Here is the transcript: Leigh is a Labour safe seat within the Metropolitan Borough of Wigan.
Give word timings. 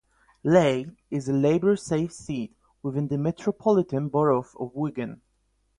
Leigh 0.43 0.89
is 1.11 1.29
a 1.29 1.31
Labour 1.31 1.75
safe 1.77 2.11
seat 2.11 2.55
within 2.81 3.07
the 3.09 3.19
Metropolitan 3.19 4.09
Borough 4.09 4.43
of 4.59 4.73
Wigan. 4.73 5.21